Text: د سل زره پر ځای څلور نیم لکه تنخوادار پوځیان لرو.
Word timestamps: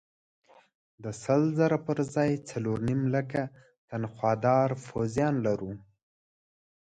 د 1.03 1.05
سل 1.23 1.41
زره 1.59 1.77
پر 1.85 1.97
ځای 2.15 2.31
څلور 2.49 2.77
نیم 2.87 3.01
لکه 3.15 3.41
تنخوادار 3.89 4.69
پوځیان 4.87 5.35
لرو. 5.45 5.71